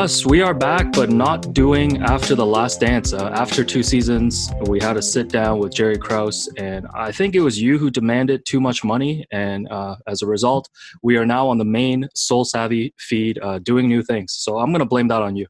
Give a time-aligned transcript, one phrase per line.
[0.00, 3.12] Russ, we are back, but not doing after the last dance.
[3.12, 7.34] Uh, after two seasons, we had a sit down with Jerry Krause, and I think
[7.34, 9.26] it was you who demanded too much money.
[9.30, 10.70] And uh, as a result,
[11.02, 14.32] we are now on the main Sole Savvy feed uh, doing new things.
[14.32, 15.46] So I'm going to blame that on you.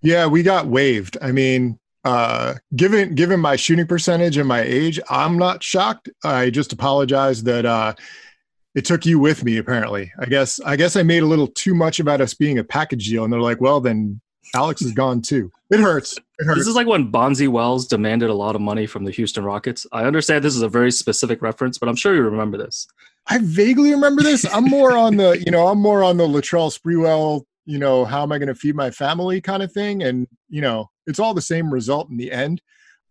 [0.00, 1.18] Yeah, we got waived.
[1.20, 6.08] I mean, uh, given given my shooting percentage and my age, I'm not shocked.
[6.24, 7.92] I just apologize that uh,
[8.74, 10.12] it took you with me apparently.
[10.18, 13.08] I guess i guess i made a little too much about us being a package
[13.08, 14.20] deal and they're like well then
[14.54, 15.50] alex is gone too.
[15.70, 16.18] It hurts.
[16.38, 16.58] It hurts.
[16.58, 19.86] this is like when bonzi wells demanded a lot of money from the houston rockets.
[19.92, 22.86] I understand this is a very specific reference but i'm sure you remember this.
[23.28, 24.44] I vaguely remember this.
[24.52, 28.22] I'm more on the you know i'm more on the latrell sprewell you know how
[28.22, 31.34] am i going to feed my family kind of thing and you know it's all
[31.34, 32.60] the same result in the end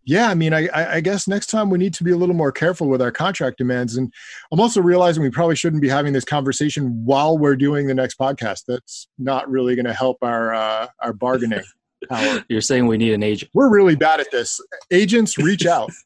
[0.05, 2.51] yeah, I mean, I, I guess next time we need to be a little more
[2.51, 3.97] careful with our contract demands.
[3.97, 4.11] And
[4.51, 8.17] I'm also realizing we probably shouldn't be having this conversation while we're doing the next
[8.17, 8.63] podcast.
[8.67, 11.61] That's not really going to help our uh, our bargaining
[12.09, 12.43] power.
[12.49, 13.51] You're saying we need an agent.
[13.53, 14.59] We're really bad at this.
[14.91, 15.91] Agents, reach out.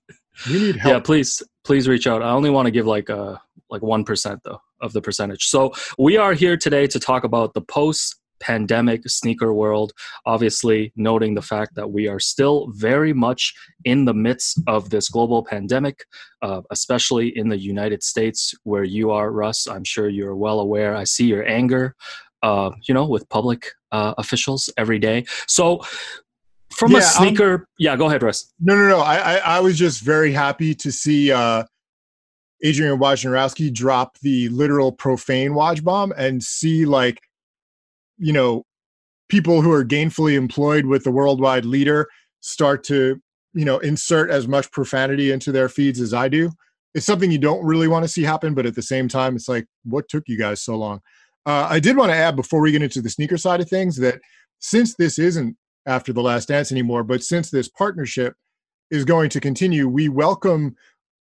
[0.50, 0.94] We need help.
[0.94, 2.22] Yeah, please, please reach out.
[2.22, 3.38] I only want to give like a uh,
[3.70, 5.46] like one percent though of the percentage.
[5.46, 9.94] So we are here today to talk about the post pandemic sneaker world.
[10.26, 15.10] Obviously, noting the fact that we are still very much in the midst of this
[15.10, 16.06] global pandemic,
[16.42, 19.68] uh, especially in the United States, where you are, Russ.
[19.68, 20.96] I'm sure you're well aware.
[20.96, 21.96] I see your anger,
[22.44, 25.26] uh, you know, with public uh, officials every day.
[25.48, 25.82] So,
[26.76, 28.52] from yeah, a sneaker, um, yeah, go ahead, Russ.
[28.60, 29.00] No, no, no.
[29.00, 31.64] I, I, I was just very happy to see uh,
[32.64, 37.22] Adrian Wojnarowski drop the literal profane watch bomb and see like
[38.18, 38.64] you know
[39.30, 42.08] people who are gainfully employed with the worldwide leader
[42.42, 43.20] start to
[43.54, 46.50] you know insert as much profanity into their feeds as i do
[46.94, 49.50] it's something you don't really want to see happen but at the same time it's
[49.50, 51.00] like what took you guys so long?
[51.46, 53.98] Uh, i did want to add before we get into the sneaker side of things
[53.98, 54.20] that
[54.60, 55.56] since this isn't
[55.88, 58.34] after the last dance anymore but since this partnership
[58.92, 60.76] is going to continue we welcome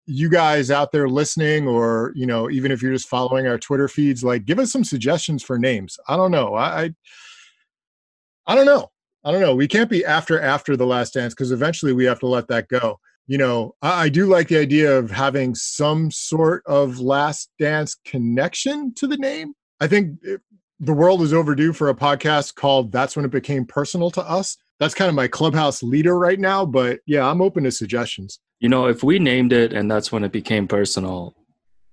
[0.06, 3.88] you guys out there listening or you know even if you're just following our twitter
[3.88, 5.98] feeds like give us some suggestions for names.
[6.08, 6.54] I don't know.
[6.54, 6.94] I i,
[8.48, 8.92] I don't know.
[9.24, 9.56] I don't know.
[9.56, 12.68] We can't be after after the last dance because eventually we have to let that
[12.68, 13.00] go.
[13.28, 17.96] You know I, I do like the idea of having some sort of last dance
[18.06, 19.54] connection to the name.
[19.80, 20.42] I think it,
[20.80, 24.58] the world is overdue for a podcast called that's when it became personal to us.
[24.80, 28.70] That's kind of my clubhouse leader right now but yeah i'm open to suggestions you
[28.70, 31.36] know, if we named it and that's when it became personal,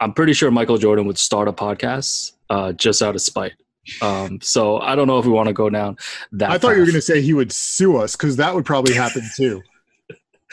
[0.00, 3.52] I'm pretty sure Michael Jordan would start a podcast uh, just out of spite.
[4.00, 5.96] Um, so I don't know if we want to go down
[6.32, 6.50] that.
[6.50, 6.76] I thought path.
[6.76, 9.62] you were going to say he would sue us because that would probably happen too.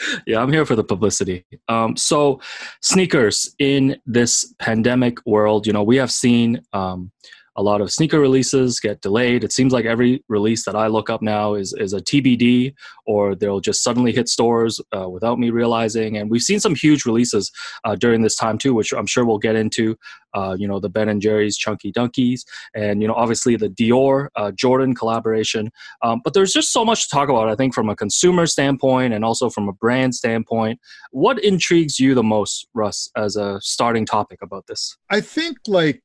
[0.26, 1.44] yeah, I'm here for the publicity.
[1.68, 2.40] Um, so,
[2.80, 7.10] sneakers in this pandemic world, you know, we have seen um,
[7.56, 9.44] a lot of sneaker releases get delayed.
[9.44, 12.74] It seems like every release that I look up now is, is a TBD
[13.06, 16.16] or they'll just suddenly hit stores uh, without me realizing.
[16.16, 17.50] And we've seen some huge releases
[17.84, 19.96] uh, during this time too, which I'm sure we'll get into.
[20.32, 24.28] Uh, you know, the Ben and Jerry's Chunky Dunkies, and you know, obviously the Dior
[24.36, 25.72] uh, Jordan collaboration.
[26.02, 27.48] Um, but there's just so much to talk about.
[27.48, 30.78] I think from a consumer standpoint and also from a brand standpoint.
[31.10, 34.96] What intrigues you the most, Russ, as a starting topic about this?
[35.10, 36.00] I think like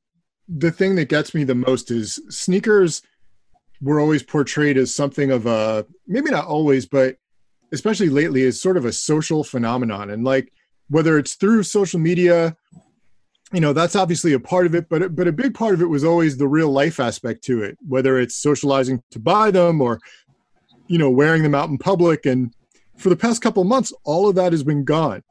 [0.48, 3.02] the thing that gets me the most is sneakers
[3.80, 7.16] were always portrayed as something of a maybe not always, but
[7.72, 10.10] especially lately as sort of a social phenomenon.
[10.10, 10.52] And like
[10.88, 12.56] whether it's through social media,
[13.52, 15.86] you know, that's obviously a part of it, but but a big part of it
[15.86, 20.00] was always the real life aspect to it, whether it's socializing to buy them or
[20.88, 22.26] you know, wearing them out in public.
[22.26, 22.54] And
[22.96, 25.22] for the past couple months, all of that has been gone.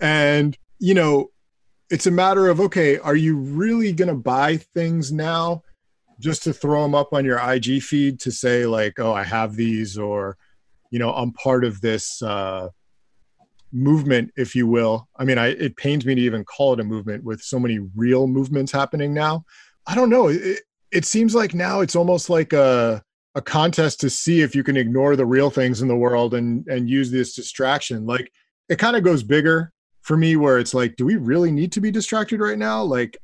[0.00, 1.30] And, you know,
[1.92, 5.62] it's a matter of okay, are you really going to buy things now
[6.18, 9.56] just to throw them up on your IG feed to say like, oh, I have
[9.56, 10.38] these, or
[10.90, 12.70] you know, I'm part of this uh,
[13.72, 15.06] movement, if you will.
[15.16, 17.78] I mean, I, it pains me to even call it a movement with so many
[17.94, 19.44] real movements happening now.
[19.86, 20.28] I don't know.
[20.28, 20.60] It,
[20.92, 23.02] it seems like now it's almost like a
[23.34, 26.66] a contest to see if you can ignore the real things in the world and
[26.68, 28.06] and use this distraction.
[28.06, 28.32] Like
[28.70, 29.72] it kind of goes bigger
[30.02, 32.82] for me where it's like do we really need to be distracted right now?
[32.82, 33.16] Like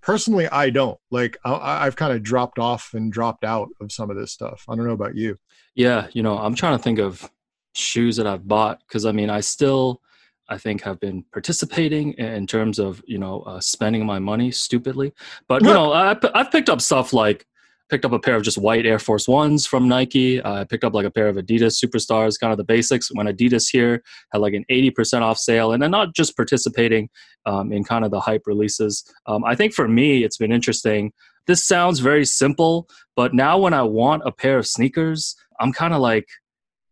[0.00, 0.98] personally i don't.
[1.10, 4.64] Like I, have kind of dropped off and dropped out of some of this stuff.
[4.68, 5.36] I don't know about you.
[5.74, 7.30] Yeah you know i'm trying to think of
[7.74, 10.00] shoes that i've bought because i mean i still
[10.48, 15.12] i think have been participating in terms of you know uh, spending my money stupidly.
[15.46, 17.46] But you know I, i've picked up stuff like
[17.90, 20.40] picked up a pair of just white Air Force Ones from Nike.
[20.40, 23.08] Uh, I picked up like a pair of Adidas Superstars, kind of the basics.
[23.12, 24.02] When Adidas here
[24.32, 27.08] had like an 80% off sale, and then not just participating
[27.46, 29.04] um, in kind of the hype releases.
[29.26, 31.12] Um, I think for me, it's been interesting
[31.48, 35.94] this sounds very simple, but now when I want a pair of sneakers, I'm kind
[35.94, 36.28] of like,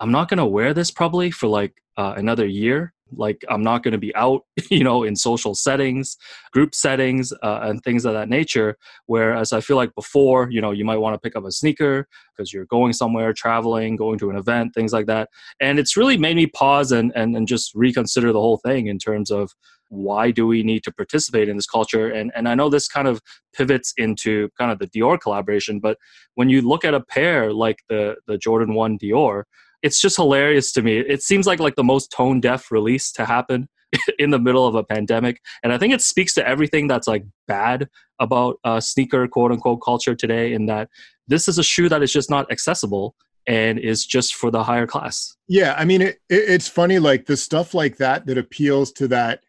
[0.01, 3.83] I'm not going to wear this probably for like uh, another year like i'm not
[3.83, 6.17] going to be out you know in social settings
[6.53, 8.77] group settings uh, and things of that nature.
[9.07, 12.09] Whereas i feel like before you know you might want to pick up a sneaker
[12.37, 15.29] because you're going somewhere traveling going to an event things like that.
[15.61, 18.99] And it's really made me pause and, and and just reconsider the whole thing in
[18.99, 19.53] terms of
[19.89, 22.11] why do we need to participate in this culture?
[22.11, 23.21] And and i know this kind of
[23.55, 25.97] pivots into kind of the dior collaboration but
[26.35, 29.45] when you look at a pair like the the jordan 1 dior
[29.87, 30.99] it's just hilarious to me.
[30.99, 33.69] It seems like like the most tone deaf release to happen
[34.19, 37.25] in the middle of a pandemic, and I think it speaks to everything that's like
[37.47, 37.89] bad
[38.19, 40.53] about uh, sneaker quote unquote culture today.
[40.53, 40.89] In that
[41.29, 43.15] this is a shoe that is just not accessible
[43.47, 45.37] and is just for the higher class.
[45.47, 49.07] Yeah, I mean it, it, it's funny like the stuff like that that appeals to
[49.09, 49.45] that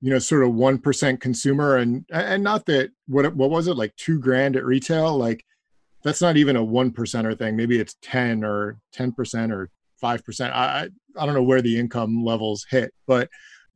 [0.00, 3.76] you know sort of one percent consumer and and not that what what was it
[3.76, 5.44] like two grand at retail like
[6.06, 7.56] that's not even a one percenter thing.
[7.56, 9.70] Maybe it's 10 or 10% or
[10.02, 10.52] 5%.
[10.52, 10.88] I,
[11.18, 13.28] I don't know where the income levels hit, but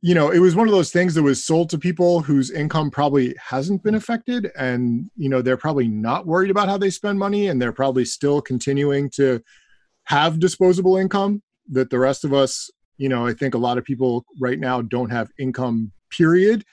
[0.03, 2.89] you know, it was one of those things that was sold to people whose income
[2.89, 4.51] probably hasn't been affected.
[4.57, 8.05] And, you know, they're probably not worried about how they spend money and they're probably
[8.05, 9.43] still continuing to
[10.05, 13.83] have disposable income that the rest of us, you know, I think a lot of
[13.83, 16.65] people right now don't have income, period,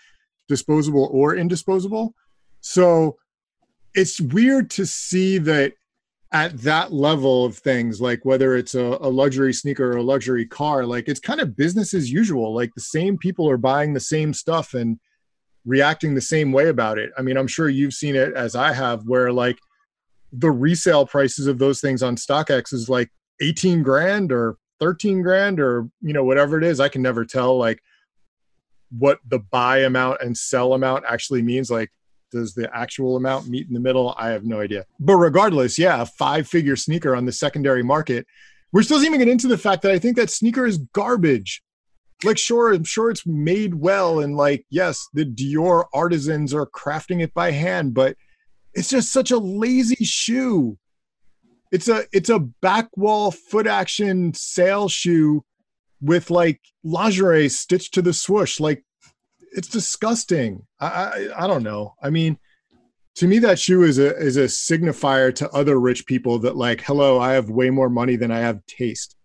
[0.49, 2.15] disposable or indisposable.
[2.63, 3.19] So
[3.95, 5.75] it's weird to see that
[6.31, 10.45] at that level of things like whether it's a, a, luxury sneaker or a luxury
[10.45, 14.01] car like it's kind of business as usual like the same people are buying the
[14.01, 14.99] same stuff and
[15.65, 17.11] reacting the same way about it.
[17.17, 19.59] I mean i'm sure you've seen it as i have where like
[20.33, 23.11] the resale prices of those things on stockx is like
[23.41, 26.81] 18 grand or 13 grand or you know whatever it is.
[26.81, 27.83] I can never tell like
[28.91, 31.71] what the buy amount and sell amount actually means.
[31.71, 31.91] Like
[32.31, 34.15] does the actual amount meet in the middle?
[34.19, 34.85] I have no idea.
[35.01, 38.27] But regardless, yeah, a five figure sneaker on the secondary market.
[38.73, 41.63] We're still even get into the fact that I think that sneaker is garbage.
[42.25, 47.23] Like, sure, I'm sure it's made well, and like, yes, the Dior artisans are crafting
[47.23, 48.17] it by hand, but
[48.75, 50.79] it's just such a lazy shoe.
[51.71, 55.45] It's a it's a back wall foot action sale shoe
[56.01, 58.61] with like lingerie stitched to the swoosh.
[58.61, 58.85] Like
[59.53, 60.67] it's disgusting.
[60.81, 61.95] I, I I don't know.
[62.03, 62.39] I mean,
[63.17, 66.83] to me that shoe is a is a signifier to other rich people that like,
[66.83, 69.17] hello, I have way more money than I have taste.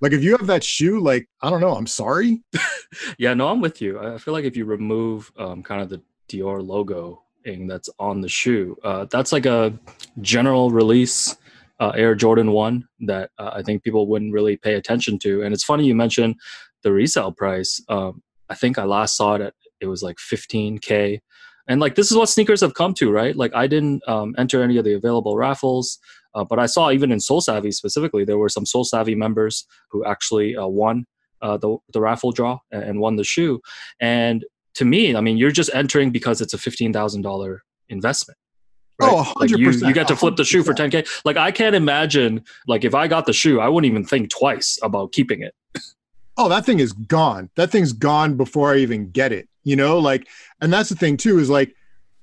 [0.00, 2.42] Like if you have that shoe, like I don't know, I'm sorry.
[3.18, 4.00] yeah, no, I'm with you.
[4.00, 8.20] I feel like if you remove um, kind of the Dior logo thing that's on
[8.20, 9.78] the shoe, uh, that's like a
[10.20, 11.36] general release
[11.82, 15.42] uh, Air Jordan One that uh, I think people wouldn't really pay attention to.
[15.42, 16.36] And it's funny you mentioned
[16.82, 17.82] the resale price.
[17.88, 21.20] Um, I think I last saw it at it was like 15k
[21.68, 24.62] and like this is what sneakers have come to right like i didn't um, enter
[24.62, 25.98] any of the available raffles
[26.34, 29.66] uh, but i saw even in sole savvy specifically there were some sole savvy members
[29.90, 31.04] who actually uh, won
[31.42, 33.60] uh, the, the raffle draw and won the shoe
[34.00, 34.44] and
[34.74, 37.58] to me i mean you're just entering because it's a $15000
[37.88, 38.38] investment
[39.00, 39.10] Right?
[39.10, 39.40] Oh, 100%.
[39.40, 40.64] Like you, you get to flip the shoe 100%.
[40.66, 41.08] for 10K.
[41.24, 44.78] Like I can't imagine, like if I got the shoe, I wouldn't even think twice
[44.82, 45.54] about keeping it.
[46.36, 47.50] Oh, that thing is gone.
[47.56, 50.28] That thing's gone before I even get it you know like
[50.60, 51.74] and that's the thing too is like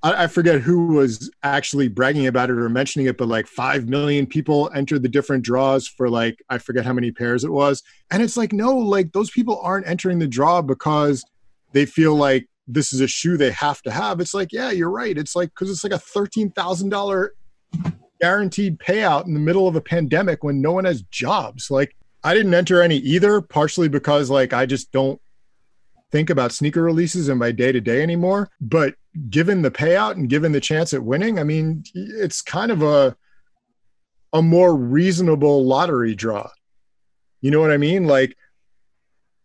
[0.02, 3.88] I, I, forget who was actually bragging about it or mentioning it but like 5
[3.88, 7.84] million people entered the different draws for like i forget how many pairs it was.
[8.12, 11.24] And it's like no like those people aren't entering the draw because
[11.72, 14.20] they feel like this is a shoe they have to have.
[14.20, 15.18] It's like yeah you're right.
[15.18, 17.30] It's like because it's like a $13000
[18.22, 21.72] guaranteed payout in the middle of a pandemic when no one has jobs.
[21.72, 25.22] Like i didn't enter any either partially because like i just don't
[26.12, 28.50] think about sneaker releases in my day to day anymore.
[28.60, 28.96] But
[29.30, 33.16] given the payout and given the chance at winning, I mean, it's kind of a
[34.32, 36.50] a more reasonable lottery draw.
[37.42, 38.06] You know what I mean?
[38.06, 38.38] Like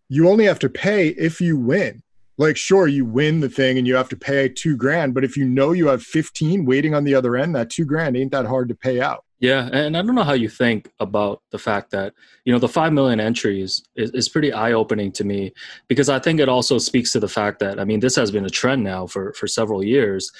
[0.08, 2.02] you only have to pay if you win.
[2.36, 5.36] Like sure, you win the thing and you have to pay 2 grand, but if
[5.36, 8.46] you know you have 15 waiting on the other end, that 2 grand ain't that
[8.46, 9.24] hard to pay out.
[9.44, 12.14] Yeah, and I don't know how you think about the fact that
[12.46, 15.52] you know the five million entries is, is pretty eye opening to me
[15.86, 18.46] because I think it also speaks to the fact that I mean this has been
[18.46, 20.30] a trend now for for several years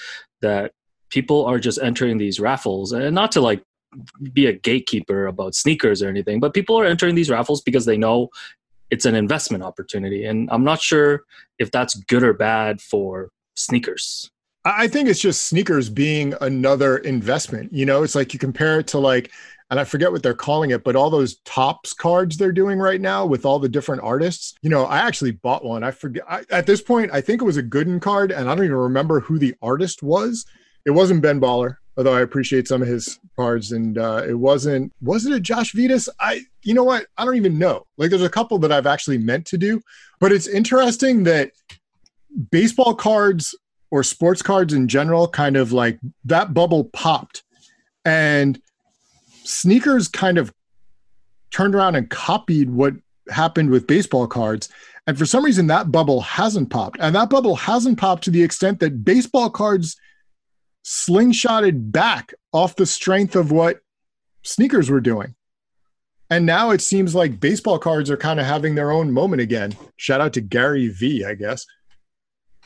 [0.41, 0.71] that
[1.09, 3.61] people are just entering these raffles and not to like
[4.33, 7.97] be a gatekeeper about sneakers or anything, but people are entering these raffles because they
[7.97, 8.29] know
[8.89, 11.23] it's an investment opportunity, and I'm not sure
[11.59, 14.29] if that's good or bad for sneakers.
[14.65, 17.71] I think it's just sneakers being another investment.
[17.71, 19.31] You know, it's like you compare it to like,
[19.69, 22.99] and I forget what they're calling it, but all those Topps cards they're doing right
[22.99, 24.55] now with all the different artists.
[24.61, 25.83] You know, I actually bought one.
[25.83, 27.11] I forget I, at this point.
[27.13, 30.01] I think it was a Gooden card, and I don't even remember who the artist
[30.01, 30.45] was.
[30.85, 31.77] It wasn't Ben Baller.
[31.97, 33.71] Although I appreciate some of his cards.
[33.71, 36.09] And uh, it wasn't was it a Josh Vides?
[36.19, 37.07] I you know what?
[37.17, 37.85] I don't even know.
[37.97, 39.81] Like there's a couple that I've actually meant to do,
[40.19, 41.51] but it's interesting that
[42.51, 43.55] baseball cards
[43.91, 47.43] or sports cards in general kind of like that bubble popped
[48.03, 48.59] and
[49.43, 50.53] sneakers kind of
[51.51, 52.93] turned around and copied what
[53.29, 54.69] happened with baseball cards
[55.07, 58.43] and for some reason that bubble hasn't popped and that bubble hasn't popped to the
[58.43, 59.95] extent that baseball cards
[60.85, 63.81] slingshotted back off the strength of what
[64.43, 65.35] sneakers were doing
[66.29, 69.75] and now it seems like baseball cards are kind of having their own moment again
[69.97, 71.65] shout out to gary vee i guess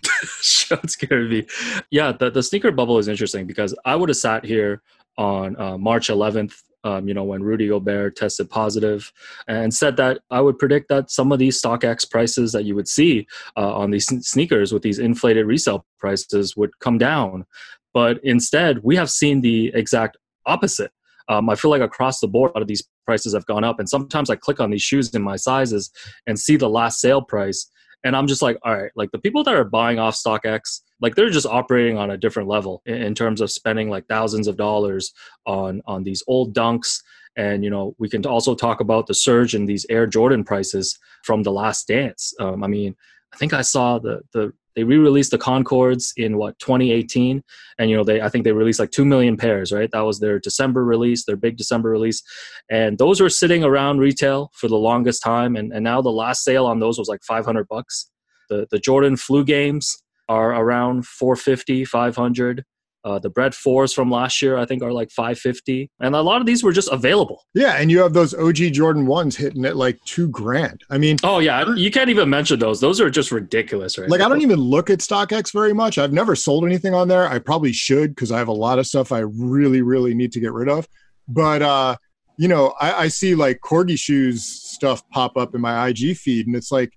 [0.42, 1.48] Shout out to Gary Vee.
[1.92, 4.82] Yeah, the, the sneaker bubble is interesting because I would have sat here
[5.18, 9.12] on uh, March 11th, um, you know, when Rudy Gobert tested positive
[9.48, 12.88] and said that I would predict that some of these StockX prices that you would
[12.88, 17.46] see uh, on these sneakers with these inflated resale prices would come down.
[17.94, 20.92] But instead, we have seen the exact opposite.
[21.28, 23.80] Um, I feel like across the board, a lot of these prices have gone up.
[23.80, 25.92] And sometimes I click on these shoes in my sizes
[26.26, 27.70] and see the last sale price
[28.04, 31.16] and I'm just like, all right, like the people that are buying off StockX, like
[31.16, 34.58] they're just operating on a different level in, in terms of spending like thousands of
[34.58, 35.12] dollars
[35.46, 37.02] on on these old dunks.
[37.36, 40.98] And you know, we can also talk about the surge in these Air Jordan prices
[41.24, 42.34] from the Last Dance.
[42.40, 42.96] Um, I mean,
[43.34, 47.44] I think I saw the the they re-released the Concords in what 2018,
[47.78, 49.90] and you know they I think they released like two million pairs, right?
[49.92, 52.22] That was their December release, their big December release,
[52.70, 56.44] and those were sitting around retail for the longest time, and and now the last
[56.44, 58.10] sale on those was like 500 bucks.
[58.50, 62.64] The the Jordan Flu games are around 450, 500.
[63.04, 66.42] Uh, the Bred fours from last year, I think, are like 550, and a lot
[66.42, 67.46] of these were just available.
[67.54, 70.84] Yeah, and you have those OG Jordan ones hitting at like two grand.
[70.90, 72.82] I mean, oh yeah, you can't even mention those.
[72.82, 74.10] Those are just ridiculous, right?
[74.10, 75.98] Like, I don't even look at StockX very much.
[75.98, 77.28] I've never sold anything on there.
[77.28, 80.40] I probably should because I have a lot of stuff I really, really need to
[80.40, 80.88] get rid of.
[81.28, 81.96] But uh,
[82.38, 86.48] you know, I, I see like corgi shoes stuff pop up in my IG feed,
[86.48, 86.94] and it's like,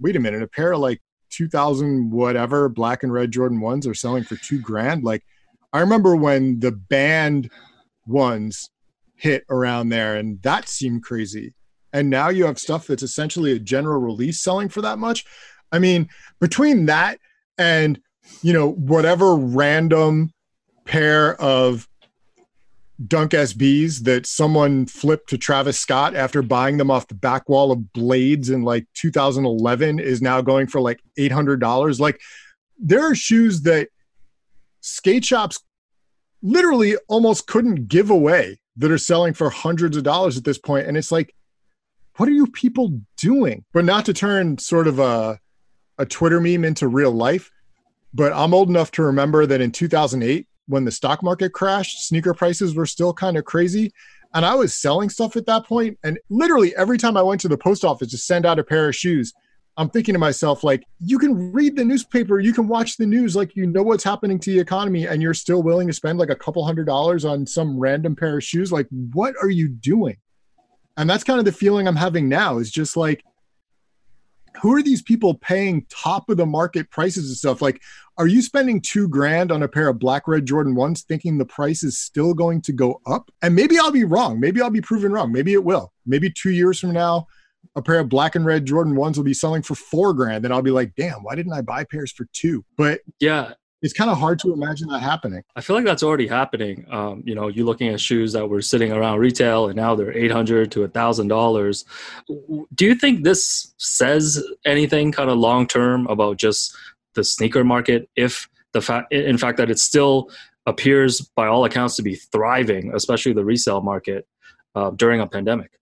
[0.00, 1.00] wait a minute, a pair of like
[1.34, 5.04] 2000 whatever black and red Jordan ones are selling for two grand.
[5.04, 5.24] Like
[5.72, 7.50] I remember when the Banned
[8.06, 8.70] ones
[9.16, 11.54] hit around there and that seemed crazy.
[11.92, 15.24] And now you have stuff that's essentially a general release selling for that much.
[15.70, 16.08] I mean,
[16.40, 17.18] between that
[17.56, 18.00] and,
[18.42, 20.32] you know, whatever random
[20.84, 21.88] pair of
[23.06, 27.72] Dunk SBs that someone flipped to Travis Scott after buying them off the back wall
[27.72, 31.98] of Blades in like 2011 is now going for like $800.
[31.98, 32.20] Like
[32.78, 33.88] there are shoes that
[34.80, 35.58] skate shops
[36.42, 40.86] literally almost couldn't give away that are selling for hundreds of dollars at this point
[40.86, 41.34] and it's like
[42.16, 43.64] what are you people doing?
[43.72, 45.40] But not to turn sort of a
[45.98, 47.50] a Twitter meme into real life,
[48.12, 52.34] but I'm old enough to remember that in 2008 when the stock market crashed, sneaker
[52.34, 53.92] prices were still kind of crazy.
[54.34, 55.98] And I was selling stuff at that point.
[56.02, 58.88] And literally every time I went to the post office to send out a pair
[58.88, 59.32] of shoes,
[59.76, 63.34] I'm thinking to myself, like, you can read the newspaper, you can watch the news,
[63.34, 66.30] like, you know what's happening to the economy, and you're still willing to spend like
[66.30, 68.70] a couple hundred dollars on some random pair of shoes.
[68.70, 70.16] Like, what are you doing?
[70.96, 73.24] And that's kind of the feeling I'm having now is just like,
[74.60, 77.60] who are these people paying top of the market prices and stuff?
[77.60, 77.80] Like,
[78.16, 81.44] are you spending two grand on a pair of black red Jordan ones thinking the
[81.44, 83.30] price is still going to go up?
[83.42, 84.38] And maybe I'll be wrong.
[84.38, 85.32] Maybe I'll be proven wrong.
[85.32, 85.92] Maybe it will.
[86.06, 87.26] Maybe two years from now,
[87.74, 90.44] a pair of black and red Jordan ones will be selling for four grand.
[90.44, 92.64] And I'll be like, damn, why didn't I buy pairs for two?
[92.76, 95.42] But yeah, it's kind of hard to imagine that happening.
[95.56, 96.86] I feel like that's already happening.
[96.90, 100.16] Um, you know, you're looking at shoes that were sitting around retail and now they're
[100.16, 101.84] eight hundred to a thousand dollars.
[102.26, 106.74] Do you think this says anything kind of long term about just
[107.12, 108.08] the sneaker market?
[108.16, 110.30] If the fact, in fact, that it still
[110.64, 114.26] appears by all accounts to be thriving, especially the resale market
[114.74, 115.72] uh, during a pandemic.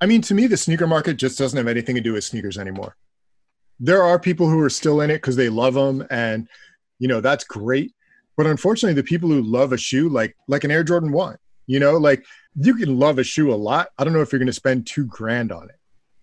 [0.00, 2.56] I mean, to me, the sneaker market just doesn't have anything to do with sneakers
[2.56, 2.96] anymore.
[3.78, 6.48] There are people who are still in it because they love them and
[7.02, 7.92] you know that's great
[8.36, 11.80] but unfortunately the people who love a shoe like like an air jordan 1 you
[11.80, 14.46] know like you can love a shoe a lot i don't know if you're going
[14.46, 15.74] to spend two grand on it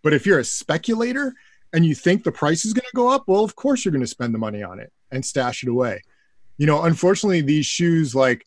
[0.04, 1.34] but if you're a speculator
[1.74, 4.00] and you think the price is going to go up well of course you're going
[4.00, 6.02] to spend the money on it and stash it away
[6.58, 8.46] you know unfortunately these shoes like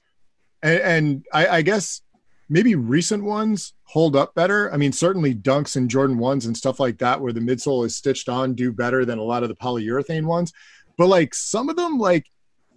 [0.62, 2.00] and, and I, I guess
[2.48, 4.72] maybe recent ones hold up better.
[4.72, 7.96] I mean, certainly dunks and Jordan ones and stuff like that, where the midsole is
[7.96, 10.52] stitched on, do better than a lot of the polyurethane ones.
[11.02, 12.26] But like some of them, like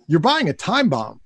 [0.07, 1.21] you're buying a time bomb.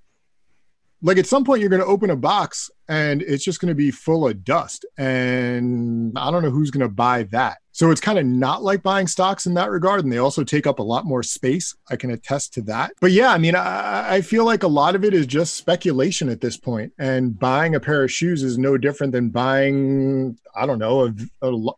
[1.02, 3.74] like at some point you're going to open a box and it's just going to
[3.74, 7.60] be full of dust and i don't know who's going to buy that.
[7.72, 10.68] So it's kind of not like buying stocks in that regard and they also take
[10.68, 11.74] up a lot more space.
[11.90, 12.92] I can attest to that.
[13.00, 16.28] But yeah i mean i, I feel like a lot of it is just speculation
[16.28, 20.66] at this point and buying a pair of shoes is no different than buying i
[20.66, 21.72] don't know a, a,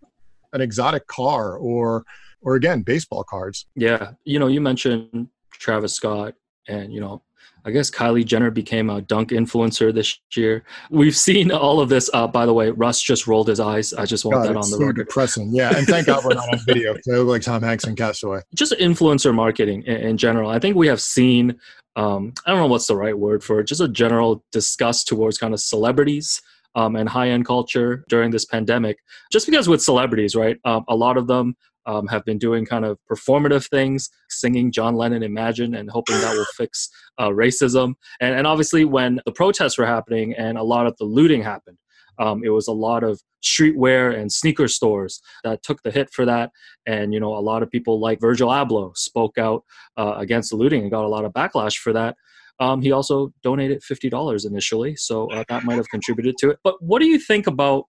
[0.53, 2.05] an exotic car or
[2.41, 6.33] or again baseball cards yeah you know you mentioned travis scott
[6.67, 7.21] and you know
[7.63, 10.63] I guess Kylie Jenner became a dunk influencer this year.
[10.89, 12.09] We've seen all of this.
[12.13, 13.93] Uh, by the way, Russ just rolled his eyes.
[13.93, 15.07] I just want God, that on the so record.
[15.07, 15.75] Depressing, yeah.
[15.75, 16.95] And thank God we're not on video.
[17.05, 18.41] They look like Tom Hanks and Castaway.
[18.55, 20.49] Just influencer marketing in, in general.
[20.49, 21.59] I think we have seen.
[21.95, 23.65] Um, I don't know what's the right word for it.
[23.65, 26.41] Just a general disgust towards kind of celebrities.
[26.73, 28.99] Um, and high end culture during this pandemic.
[29.29, 30.57] Just because with celebrities, right?
[30.63, 34.95] Um, a lot of them um, have been doing kind of performative things, singing John
[34.95, 37.93] Lennon Imagine and hoping that will fix uh, racism.
[38.19, 41.77] And, and obviously, when the protests were happening and a lot of the looting happened,
[42.19, 46.25] um, it was a lot of streetwear and sneaker stores that took the hit for
[46.25, 46.51] that.
[46.85, 49.63] And, you know, a lot of people like Virgil Abloh spoke out
[49.97, 52.15] uh, against the looting and got a lot of backlash for that.
[52.59, 56.59] Um, he also donated $50 initially, so uh, that might have contributed to it.
[56.63, 57.85] But what do you think about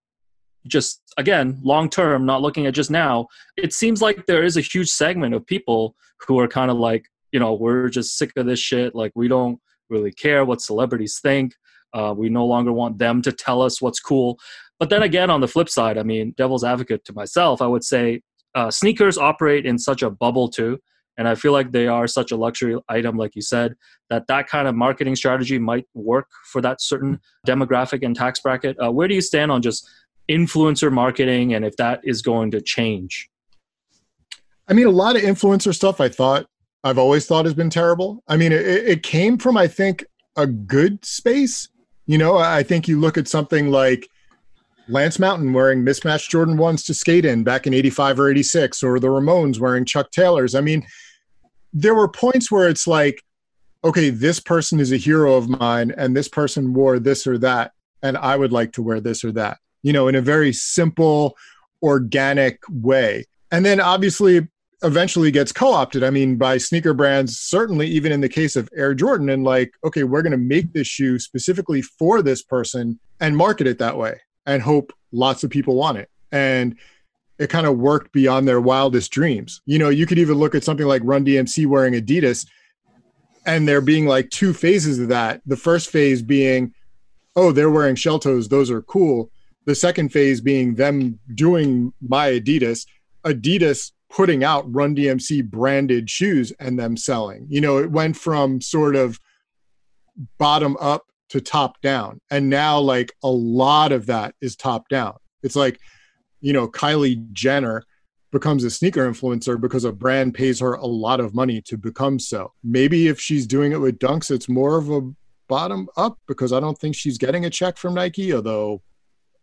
[0.67, 3.27] just again long term not looking at just now
[3.57, 5.95] it seems like there is a huge segment of people
[6.27, 9.29] who are kind of like you know we're just sick of this shit like we
[9.29, 9.59] don't
[9.91, 11.55] really care what celebrities think
[11.95, 14.39] uh, we no longer want them to tell us what's cool.
[14.79, 17.85] But then again on the flip side i mean devil's advocate to myself i would
[17.85, 18.21] say
[18.57, 20.77] uh, sneakers operate in such a bubble too
[21.17, 23.77] and i feel like they are such a luxury item like you said
[24.13, 28.77] that that kind of marketing strategy might work for that certain demographic and tax bracket.
[28.79, 29.89] Uh, where do you stand on just
[30.31, 33.29] influencer marketing and if that is going to change?
[34.69, 36.47] I mean, a lot of influencer stuff I thought
[36.85, 38.23] I've always thought has been terrible.
[38.27, 40.05] I mean, it, it came from, I think,
[40.37, 41.69] a good space.
[42.07, 44.09] You know, I think you look at something like
[44.89, 48.99] Lance Mountain wearing mismatched Jordan 1s to skate in back in 85 or 86, or
[48.99, 50.55] the Ramones wearing Chuck Taylors.
[50.55, 50.85] I mean,
[51.73, 53.23] there were points where it's like,
[53.85, 57.73] okay, this person is a hero of mine, and this person wore this or that,
[58.03, 61.37] and I would like to wear this or that you know, in a very simple,
[61.83, 63.25] organic way.
[63.51, 64.49] And then obviously
[64.83, 66.03] eventually gets co-opted.
[66.03, 69.73] I mean, by sneaker brands, certainly even in the case of Air Jordan, and like,
[69.85, 73.97] okay, we're going to make this shoe specifically for this person and market it that
[73.97, 76.11] way and hope lots of people want it.
[76.33, 76.77] And
[77.39, 79.61] it kind of worked beyond their wildest dreams.
[79.67, 82.47] You know, you could even look at something like Run DMC wearing Adidas,
[83.45, 85.43] and there being like two phases of that.
[85.47, 86.75] The first phase being,
[87.35, 89.31] oh, they're wearing shell toes, those are cool
[89.65, 92.87] the second phase being them doing my Adidas,
[93.25, 97.47] Adidas putting out Run DMC branded shoes and them selling.
[97.49, 99.19] You know, it went from sort of
[100.39, 102.21] bottom up to top down.
[102.31, 105.15] And now, like, a lot of that is top down.
[105.43, 105.81] It's like,
[106.41, 107.85] you know, Kylie Jenner
[108.33, 112.19] becomes a sneaker influencer because a brand pays her a lot of money to become
[112.19, 112.53] so.
[112.63, 115.11] Maybe if she's doing it with dunks, it's more of a
[115.49, 118.83] bottom up because I don't think she's getting a check from Nike, although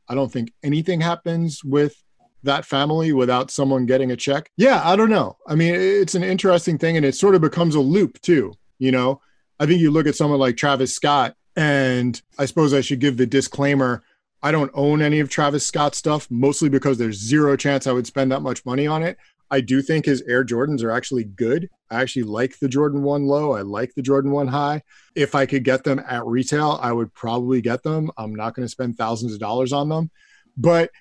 [0.09, 1.95] I don't think anything happens with
[2.43, 4.49] that family without someone getting a check.
[4.57, 5.37] Yeah, I don't know.
[5.47, 8.91] I mean, it's an interesting thing and it sort of becomes a loop too, you
[8.91, 9.21] know.
[9.59, 13.17] I think you look at someone like Travis Scott and I suppose I should give
[13.17, 14.03] the disclaimer
[14.41, 18.07] I don't own any of Travis Scott's stuff mostly because there's zero chance I would
[18.07, 19.17] spend that much money on it.
[19.51, 21.69] I do think his Air Jordans are actually good.
[21.89, 23.53] I actually like the Jordan 1 low.
[23.53, 24.83] I like the Jordan 1 high.
[25.15, 28.11] If I could get them at retail, I would probably get them.
[28.17, 30.11] I'm not going to spend thousands of dollars on them.
[30.55, 30.91] But,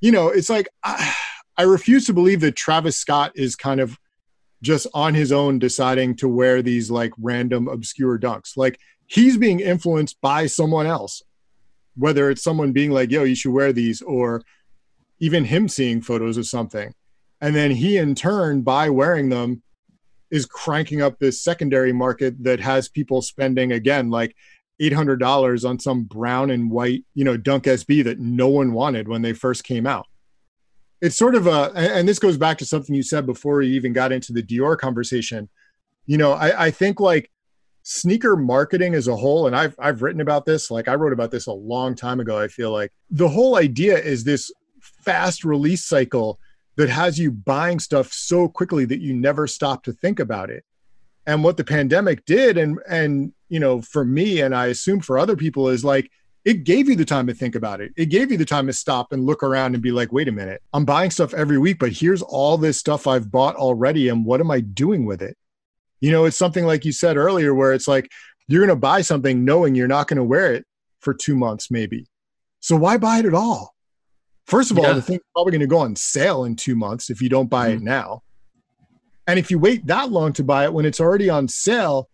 [0.00, 1.14] you know, it's like I,
[1.56, 3.98] I refuse to believe that Travis Scott is kind of
[4.62, 8.56] just on his own deciding to wear these like random obscure dunks.
[8.56, 11.22] Like he's being influenced by someone else,
[11.96, 14.42] whether it's someone being like, yo, you should wear these, or
[15.20, 16.94] even him seeing photos of something
[17.42, 19.62] and then he in turn by wearing them
[20.30, 24.34] is cranking up this secondary market that has people spending again like
[24.80, 29.20] $800 on some brown and white you know dunk sb that no one wanted when
[29.20, 30.06] they first came out.
[31.02, 33.92] It's sort of a and this goes back to something you said before you even
[33.92, 35.50] got into the dior conversation.
[36.06, 37.30] You know i, I think like
[37.82, 41.32] sneaker marketing as a whole and I've I've written about this like I wrote about
[41.32, 42.92] this a long time ago I feel like.
[43.10, 44.50] The whole idea is this
[44.80, 46.38] fast release cycle
[46.76, 50.64] that has you buying stuff so quickly that you never stop to think about it
[51.26, 55.18] and what the pandemic did and and you know for me and i assume for
[55.18, 56.10] other people is like
[56.44, 58.72] it gave you the time to think about it it gave you the time to
[58.72, 61.78] stop and look around and be like wait a minute i'm buying stuff every week
[61.78, 65.36] but here's all this stuff i've bought already and what am i doing with it
[66.00, 68.10] you know it's something like you said earlier where it's like
[68.48, 70.66] you're going to buy something knowing you're not going to wear it
[71.00, 72.06] for two months, maybe.
[72.60, 73.71] So why buy it at all?
[74.46, 74.92] First of all, yeah.
[74.92, 77.68] the thing's probably going to go on sale in two months if you don't buy
[77.68, 77.78] mm-hmm.
[77.78, 78.22] it now.
[79.26, 82.08] And if you wait that long to buy it when it's already on sale,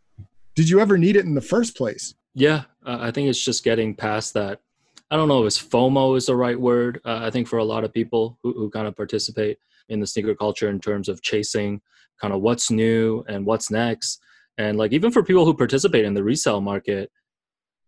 [0.54, 2.14] did you ever need it in the first place?
[2.34, 4.60] Yeah, uh, I think it's just getting past that.
[5.10, 7.00] I don't know if FOMO is the right word.
[7.04, 10.06] Uh, I think for a lot of people who, who kind of participate in the
[10.06, 11.80] sneaker culture in terms of chasing
[12.20, 14.20] kind of what's new and what's next,
[14.58, 17.10] and like even for people who participate in the resale market,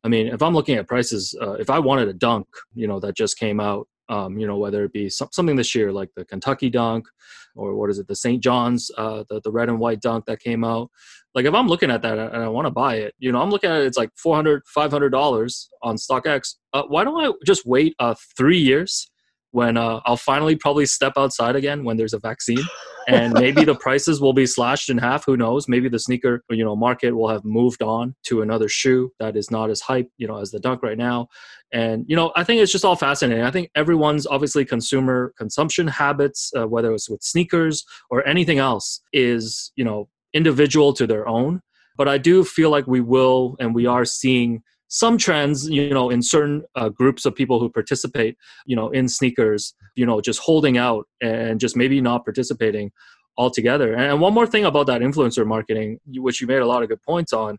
[0.02, 3.00] I mean, if I'm looking at prices, uh, if I wanted a dunk, you know,
[3.00, 6.10] that just came out, um, you know, whether it be some, something this year like
[6.16, 7.06] the Kentucky dunk
[7.54, 8.42] or what is it, the St.
[8.42, 10.90] John's, uh, the, the red and white dunk that came out.
[11.34, 13.50] Like if I'm looking at that and I want to buy it, you know, I'm
[13.50, 16.56] looking at it, it's like 400 $500 on StockX.
[16.72, 19.08] Uh, why don't I just wait uh, three years
[19.52, 22.64] when uh, I'll finally probably step outside again when there's a vaccine,
[23.08, 25.24] and maybe the prices will be slashed in half.
[25.26, 25.68] Who knows?
[25.68, 29.50] Maybe the sneaker you know market will have moved on to another shoe that is
[29.50, 31.28] not as hype you know as the Dunk right now.
[31.72, 33.44] And you know I think it's just all fascinating.
[33.44, 39.00] I think everyone's obviously consumer consumption habits, uh, whether it's with sneakers or anything else,
[39.12, 41.60] is you know individual to their own.
[41.96, 46.10] But I do feel like we will and we are seeing some trends you know
[46.10, 50.40] in certain uh, groups of people who participate you know in sneakers you know just
[50.40, 52.90] holding out and just maybe not participating
[53.38, 53.94] altogether.
[53.94, 57.02] And one more thing about that influencer marketing which you made a lot of good
[57.02, 57.56] points on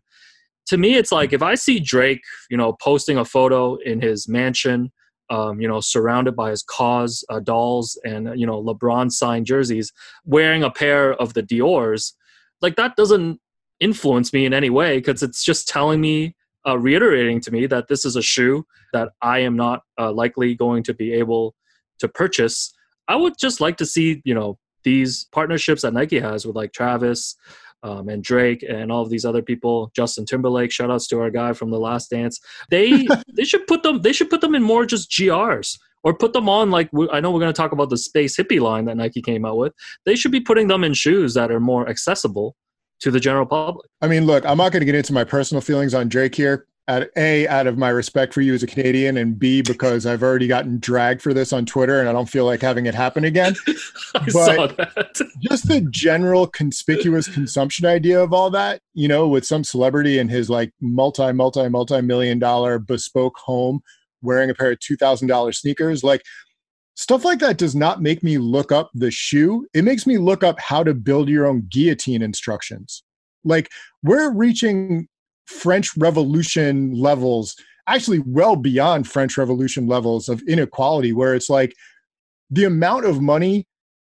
[0.66, 4.28] to me it's like if i see drake you know posting a photo in his
[4.28, 4.92] mansion
[5.30, 9.92] um, you know surrounded by his KAWS uh, dolls and you know lebron signed jerseys
[10.24, 12.14] wearing a pair of the dior's
[12.60, 13.40] like that doesn't
[13.80, 16.36] influence me in any way because it's just telling me
[16.66, 20.54] uh, reiterating to me that this is a shoe that I am not uh, likely
[20.54, 21.54] going to be able
[21.98, 22.72] to purchase.
[23.08, 26.72] I would just like to see, you know, these partnerships that Nike has with like
[26.72, 27.36] Travis
[27.82, 30.70] um, and Drake and all of these other people, Justin Timberlake.
[30.70, 32.40] Shout outs to our guy from The Last Dance.
[32.70, 34.02] They they should put them.
[34.02, 37.30] They should put them in more just GRs or put them on like I know
[37.30, 39.72] we're going to talk about the Space Hippie line that Nike came out with.
[40.04, 42.56] They should be putting them in shoes that are more accessible
[43.02, 43.86] to the general public.
[44.00, 46.66] I mean, look, I'm not going to get into my personal feelings on Drake here.
[46.88, 50.20] At a, out of my respect for you as a Canadian, and B, because I've
[50.20, 53.24] already gotten dragged for this on Twitter, and I don't feel like having it happen
[53.24, 53.54] again.
[54.16, 55.20] I but saw that.
[55.40, 60.28] just the general conspicuous consumption idea of all that, you know, with some celebrity in
[60.28, 63.80] his like multi, multi, multi million dollar bespoke home
[64.20, 66.22] wearing a pair of two thousand dollar sneakers, like
[66.94, 69.66] Stuff like that does not make me look up the shoe.
[69.72, 73.02] It makes me look up how to build your own guillotine instructions.
[73.44, 73.70] Like
[74.02, 75.08] we're reaching
[75.46, 77.56] French Revolution levels,
[77.88, 81.74] actually well beyond French Revolution levels of inequality, where it's like
[82.50, 83.66] the amount of money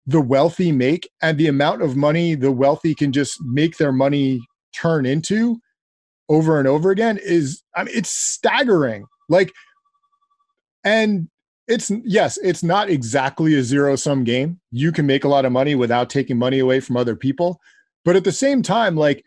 [0.08, 4.42] the wealthy make and the amount of money the wealthy can just make their money
[4.76, 5.60] turn into
[6.28, 9.06] over and over again is I mean it's staggering.
[9.30, 9.52] Like
[10.84, 11.30] and
[11.72, 14.60] it's yes, it's not exactly a zero sum game.
[14.72, 17.62] You can make a lot of money without taking money away from other people.
[18.04, 19.24] But at the same time, like,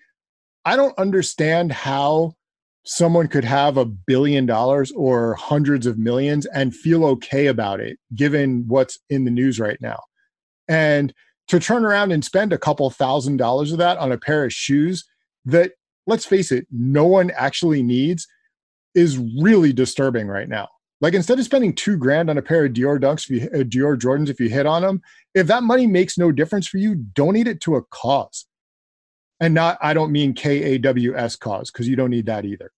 [0.67, 2.35] I don't understand how
[2.85, 7.99] someone could have a billion dollars or hundreds of millions and feel okay about it,
[8.15, 10.01] given what's in the news right now.
[10.69, 11.15] And
[11.49, 14.53] to turn around and spend a couple thousand dollars of that on a pair of
[14.53, 15.05] shoes
[15.47, 15.73] that,
[16.07, 18.27] let's face it, no one actually needs
[18.95, 20.69] is really disturbing right now.
[21.01, 23.65] Like instead of spending two grand on a pair of Dior Dunks, if you, uh,
[23.65, 25.03] Dior Jordans, if you hit on them,
[25.35, 28.47] if that money makes no difference for you, donate it to a cause.
[29.41, 32.45] And not, I don't mean K A W S cause because you don't need that
[32.45, 32.71] either.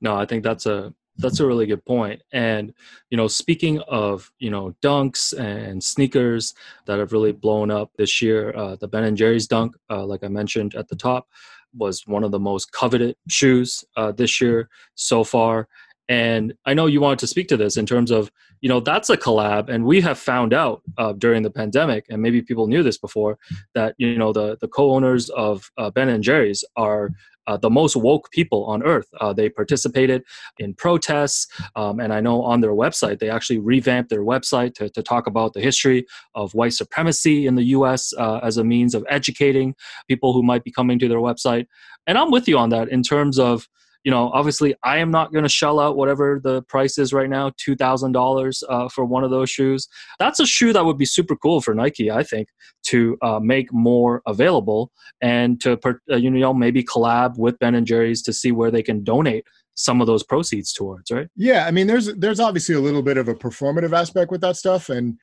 [0.00, 2.22] No, I think that's a that's a really good point.
[2.32, 2.72] And
[3.10, 6.54] you know, speaking of you know dunks and sneakers
[6.86, 10.24] that have really blown up this year, uh, the Ben and Jerry's dunk, uh, like
[10.24, 11.28] I mentioned at the top,
[11.76, 15.68] was one of the most coveted shoes uh, this year so far.
[16.08, 19.10] And I know you wanted to speak to this in terms of, you know, that's
[19.10, 19.68] a collab.
[19.68, 23.38] And we have found out uh, during the pandemic, and maybe people knew this before,
[23.74, 27.10] that, you know, the, the co owners of uh, Ben and Jerry's are
[27.46, 29.08] uh, the most woke people on earth.
[29.20, 30.24] Uh, they participated
[30.58, 31.46] in protests.
[31.76, 35.26] Um, and I know on their website, they actually revamped their website to, to talk
[35.26, 39.74] about the history of white supremacy in the US uh, as a means of educating
[40.08, 41.66] people who might be coming to their website.
[42.06, 43.68] And I'm with you on that in terms of,
[44.04, 47.28] you know, obviously, I am not going to shell out whatever the price is right
[47.28, 48.62] now, two thousand uh, dollars
[48.92, 49.88] for one of those shoes.
[50.18, 52.48] That's a shoe that would be super cool for Nike, I think,
[52.84, 55.78] to uh, make more available and to
[56.10, 59.46] uh, you know maybe collab with Ben and Jerry's to see where they can donate
[59.74, 61.28] some of those proceeds towards, right?
[61.34, 64.56] Yeah, I mean, there's there's obviously a little bit of a performative aspect with that
[64.56, 65.18] stuff, and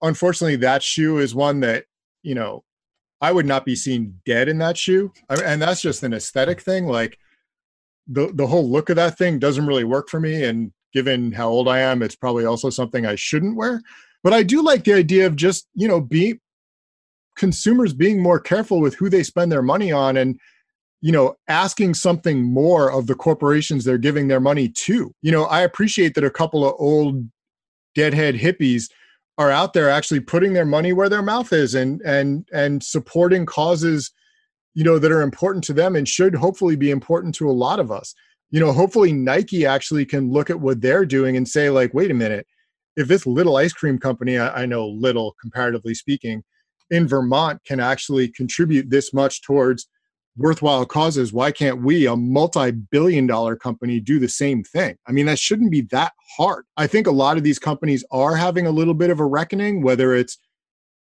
[0.00, 1.84] unfortunately, that shoe is one that
[2.22, 2.64] you know
[3.20, 6.14] I would not be seen dead in that shoe, I mean, and that's just an
[6.14, 7.18] aesthetic thing, like
[8.06, 10.44] the the whole look of that thing doesn't really work for me.
[10.44, 13.82] And given how old I am, it's probably also something I shouldn't wear.
[14.22, 16.40] But I do like the idea of just you know be
[17.36, 20.38] consumers being more careful with who they spend their money on and
[21.00, 25.44] you know asking something more of the corporations they're giving their money to you know
[25.44, 27.24] i appreciate that a couple of old
[27.94, 28.90] deadhead hippies
[29.38, 33.46] are out there actually putting their money where their mouth is and and and supporting
[33.46, 34.10] causes
[34.74, 37.80] you know that are important to them and should hopefully be important to a lot
[37.80, 38.14] of us.
[38.50, 42.10] You know hopefully nike actually can look at what they're doing and say like wait
[42.10, 42.46] a minute.
[42.96, 46.42] If this little ice cream company i, I know little comparatively speaking
[46.90, 49.88] in vermont can actually contribute this much towards
[50.36, 54.96] worthwhile causes why can't we a multi-billion dollar company do the same thing?
[55.06, 56.64] I mean that shouldn't be that hard.
[56.76, 59.82] I think a lot of these companies are having a little bit of a reckoning
[59.82, 60.38] whether it's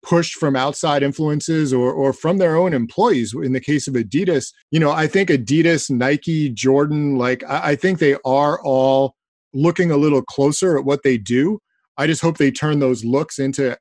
[0.06, 3.34] pushed from outside influences or or from their own employees.
[3.34, 7.76] In the case of adidas you know i think adidas nike jordan like i, I
[7.76, 9.16] think they are all
[9.54, 11.60] looking a little closer at what they do.
[11.98, 13.78] I just hope they turn those looks into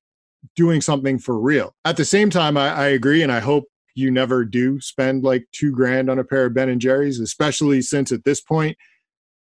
[0.54, 1.74] doing something for real.
[1.84, 5.46] At the same time I, I agree and i hope you never do spend like
[5.52, 8.76] two grand on a pair of Ben and Jerry's, especially since at this point,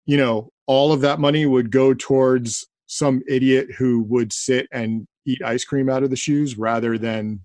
[0.06, 5.08] you know, all of that money would go towards some idiot who would sit and
[5.26, 7.42] eat ice cream out of the shoes rather than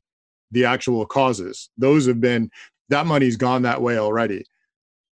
[0.51, 1.71] the actual causes.
[1.77, 2.51] Those have been
[2.89, 4.45] that money's gone that way already.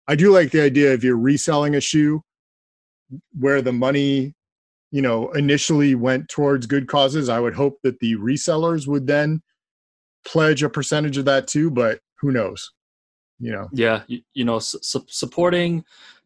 [0.07, 2.23] I do like the idea if you're reselling a shoe
[3.37, 4.33] where the money,
[4.91, 9.41] you know, initially went towards good causes, I would hope that the resellers would then
[10.25, 12.71] pledge a percentage of that too, but who knows?
[13.39, 13.69] You know.
[13.73, 15.83] Yeah, you, you know, su- supporting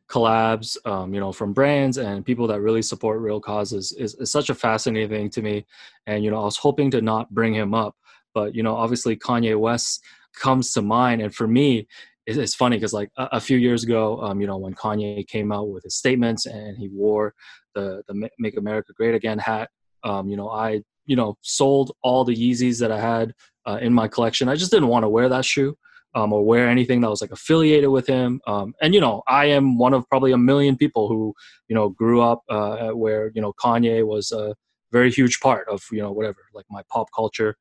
[0.10, 4.32] collabs, um, you know, from brands and people that really support real causes is, is
[4.32, 5.66] such a fascinating thing to me.
[6.08, 7.96] And you know, I was hoping to not bring him up,
[8.34, 10.04] but you know, obviously Kanye West
[10.36, 11.88] comes to mind, and for me,
[12.26, 15.70] it's funny because like a, few years ago, um, you know, when Kanye came out
[15.70, 17.34] with his statements and he wore
[17.74, 19.70] the the Make America Great Again hat,
[20.04, 23.34] um, you know, I you know sold all the Yeezys that I had
[23.66, 24.48] uh, in my collection.
[24.48, 25.76] I just didn't want to wear that shoe
[26.16, 28.42] um, or wear anything that was like affiliated with him.
[28.48, 31.34] Um, and you know, I am one of probably a million people who
[31.68, 34.56] you know grew up uh, where you know Kanye was a
[34.92, 37.56] very huge part of you know whatever like my pop culture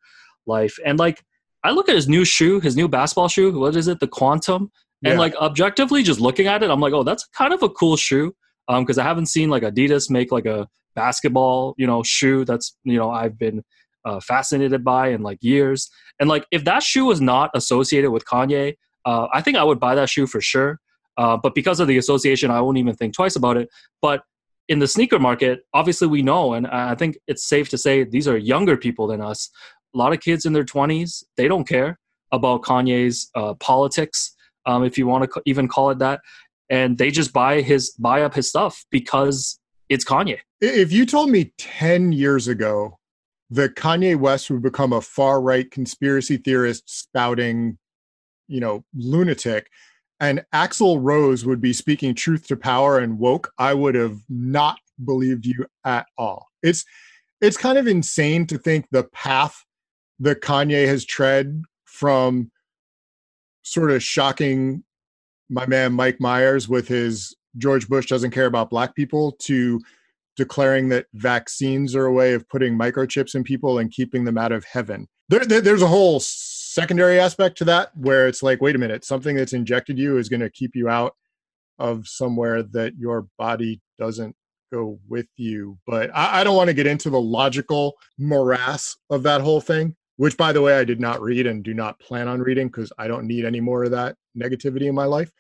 [0.47, 0.79] life.
[0.85, 1.23] And like
[1.65, 3.59] I look at his new shoe, his new basketball shoe.
[3.59, 4.01] What is it?
[4.01, 4.71] The Quantum.
[5.05, 5.19] And yeah.
[5.19, 8.35] like objectively, just looking at it, I'm like, oh, that's kind of a cool shoe.
[8.67, 12.77] Um, because I haven't seen like Adidas make like a basketball, you know, shoe that's
[12.85, 13.63] you know I've been
[14.05, 15.91] uh, fascinated by in like years.
[16.21, 19.81] And like if that shoe was not associated with Kanye, uh, I think I would
[19.81, 20.81] buy that shoe for sure.
[21.17, 23.69] Uh, but because of the association, I won't even think twice about it.
[24.01, 24.23] But
[24.69, 28.29] in the sneaker market, obviously we know, and I think it's safe to say these
[28.29, 29.51] are younger people than us.
[29.95, 31.99] A lot of kids in their 20s, they don't care
[32.31, 34.35] about Kanye's uh, politics,
[34.67, 36.21] um, if you want to even call it that,
[36.69, 39.59] and they just buy his buy up his stuff because
[39.89, 40.39] it's Kanye.
[40.61, 42.98] If you told me 10 years ago
[43.51, 47.79] that Kanye West would become a far right conspiracy theorist spouting,
[48.47, 49.71] you know, lunatic,
[50.21, 54.79] and Axl Rose would be speaking truth to power and woke, I would have not
[55.05, 56.49] believed you at all.
[56.63, 56.85] It's
[57.41, 59.65] it's kind of insane to think the path
[60.19, 62.51] that Kanye has tread from
[63.63, 64.83] sort of shocking
[65.49, 69.81] my man Mike Myers with his George Bush doesn't care about black people to
[70.39, 74.53] declaring that vaccines are a way of putting microchips in people and keeping them out
[74.53, 75.07] of heaven.
[75.29, 79.05] There, there, there's a whole secondary aspect to that where it's like, wait a minute,
[79.05, 81.15] something that's injected you is going to keep you out
[81.81, 84.37] of somewhere that your body doesn't
[84.73, 85.77] go with you.
[85.87, 89.97] But I, I don't want to get into the logical morass of that whole thing,
[90.19, 92.93] which, by the way, I did not read and do not plan on reading because
[92.97, 95.33] I don't need any more of that negativity in my life.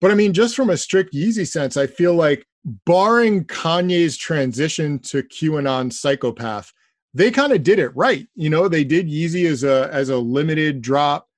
[0.00, 4.98] But I mean, just from a strict Yeezy sense, I feel like barring Kanye's transition
[5.00, 6.72] to QAnon psychopath,
[7.12, 8.26] they kind of did it right.
[8.34, 11.28] You know, they did Yeezy as a as a limited drop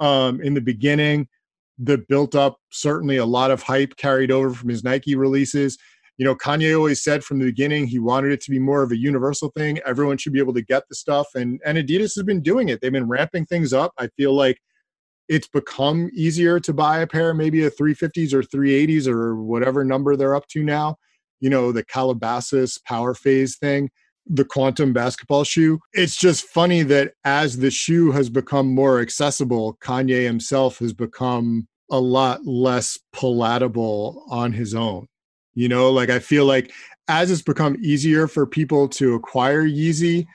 [0.00, 1.28] um, in the beginning
[1.78, 5.78] that built up certainly a lot of hype carried over from his Nike releases.
[6.18, 8.92] You know, Kanye always said from the beginning he wanted it to be more of
[8.92, 9.78] a universal thing.
[9.86, 12.80] Everyone should be able to get the stuff, and and Adidas has been doing it.
[12.80, 13.92] They've been ramping things up.
[13.98, 14.60] I feel like
[15.30, 20.16] it's become easier to buy a pair, maybe a 350s or 380s or whatever number
[20.16, 20.96] they're up to now.
[21.38, 23.90] You know, the Calabasas Powerphase thing,
[24.26, 25.78] the quantum basketball shoe.
[25.92, 31.68] It's just funny that as the shoe has become more accessible, Kanye himself has become
[31.92, 35.06] a lot less palatable on his own.
[35.54, 36.72] You know, like I feel like
[37.06, 40.26] as it's become easier for people to acquire Yeezy,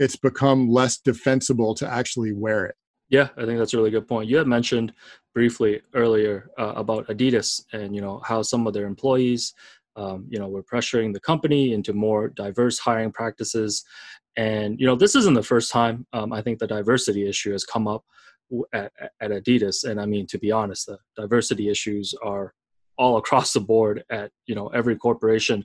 [0.00, 2.74] it's become less defensible to actually wear it.
[3.10, 4.30] Yeah, I think that's a really good point.
[4.30, 4.92] You had mentioned
[5.34, 9.52] briefly earlier uh, about Adidas and you know how some of their employees,
[9.96, 13.84] um, you know, were pressuring the company into more diverse hiring practices,
[14.36, 17.64] and you know this isn't the first time um, I think the diversity issue has
[17.64, 18.04] come up
[18.72, 19.84] at, at Adidas.
[19.84, 22.54] And I mean, to be honest, the diversity issues are
[22.96, 25.64] all across the board at you know every corporation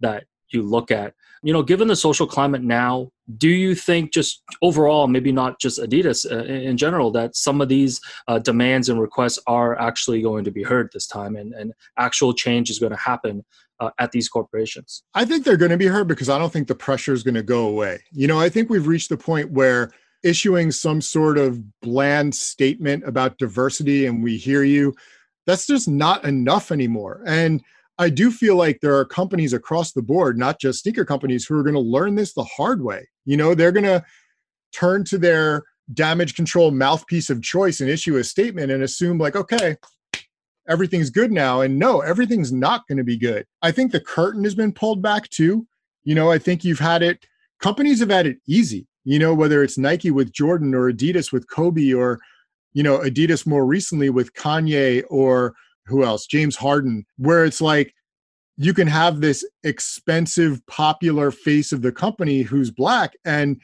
[0.00, 1.14] that you look at.
[1.42, 5.78] You know given the social climate now do you think just overall maybe not just
[5.78, 10.44] adidas uh, in general that some of these uh, demands and requests are actually going
[10.44, 13.42] to be heard this time and, and actual change is going to happen
[13.78, 15.02] uh, at these corporations?
[15.14, 17.36] I think they're going to be heard because i don't think the pressure is going
[17.36, 18.00] to go away.
[18.12, 19.90] You know i think we've reached the point where
[20.22, 24.94] issuing some sort of bland statement about diversity and we hear you
[25.46, 27.22] that's just not enough anymore.
[27.26, 27.62] And
[28.00, 31.54] I do feel like there are companies across the board, not just sneaker companies, who
[31.58, 33.06] are going to learn this the hard way.
[33.26, 34.02] You know, they're going to
[34.72, 39.36] turn to their damage control mouthpiece of choice and issue a statement and assume, like,
[39.36, 39.76] okay,
[40.66, 41.60] everything's good now.
[41.60, 43.44] And no, everything's not going to be good.
[43.60, 45.66] I think the curtain has been pulled back too.
[46.02, 47.26] You know, I think you've had it,
[47.60, 51.50] companies have had it easy, you know, whether it's Nike with Jordan or Adidas with
[51.50, 52.18] Kobe or
[52.72, 55.54] you know, Adidas more recently with Kanye or
[55.90, 56.26] who else?
[56.26, 57.94] James Harden, where it's like
[58.56, 63.60] you can have this expensive, popular face of the company who's black and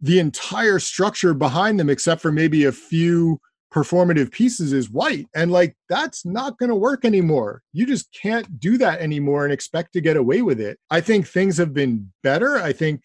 [0.00, 3.40] the entire structure behind them, except for maybe a few
[3.72, 5.26] performative pieces, is white.
[5.34, 7.62] And like that's not going to work anymore.
[7.72, 10.78] You just can't do that anymore and expect to get away with it.
[10.90, 12.56] I think things have been better.
[12.58, 13.02] I think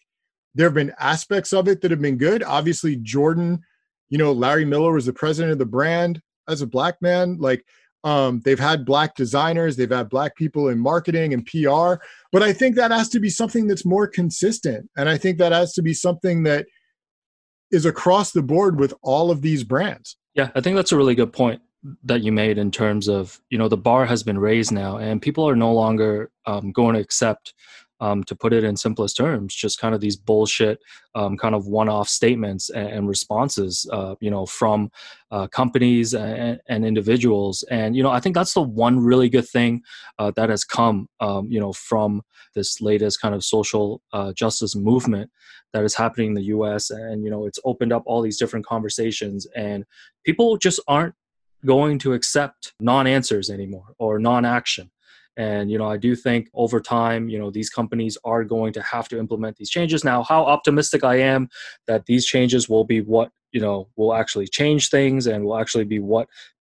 [0.54, 2.42] there have been aspects of it that have been good.
[2.42, 3.62] Obviously, Jordan
[4.14, 7.36] you know, Larry Miller was the president of the brand as a black man.
[7.38, 7.64] Like,
[8.04, 11.94] um, they've had black designers, they've had black people in marketing and PR,
[12.30, 14.88] but I think that has to be something that's more consistent.
[14.96, 16.66] And I think that has to be something that
[17.70, 20.16] is across the board with all of these brands.
[20.34, 21.62] Yeah, I think that's a really good point
[22.04, 25.20] that you made in terms of you know the bar has been raised now and
[25.20, 27.52] people are no longer um, going to accept
[28.00, 30.80] um, to put it in simplest terms, just kind of these bullshit
[31.14, 34.90] um, kind of one-off statements and, and responses, uh, you know, from
[35.30, 37.64] uh, companies and, and, individuals.
[37.70, 39.82] And you know, I think that's the one really good thing
[40.18, 42.22] uh, that has come, um, you know, from
[42.54, 45.30] this latest kind of social uh, justice movement
[45.72, 46.90] that is happening in the U.S.
[46.90, 49.84] And you know, it's opened up all these different conversations, and
[50.24, 51.14] people just aren't
[51.64, 54.90] going to accept non-answers anymore or non-action
[55.36, 58.82] and you know, I do think over time, you know, these companies are going to
[58.82, 60.04] have to implement these changes.
[60.04, 61.48] Now, how optimistic I am
[61.86, 65.84] that these changes will be what you know will actually change things and will actually
[65.84, 66.28] be what